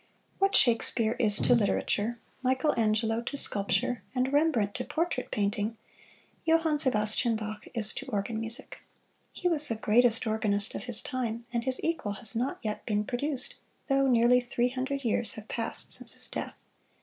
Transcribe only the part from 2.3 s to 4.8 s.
Michelangelo to sculpture, and Rembrandt